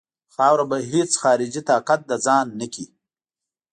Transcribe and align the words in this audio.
خاوره 0.35 0.65
به 0.69 0.77
هیڅ 0.91 1.11
خارجي 1.21 1.61
طاقت 1.69 1.99
د 2.09 2.11
ځان 2.25 2.45
نه 2.59 2.65
کړي. 2.73 2.85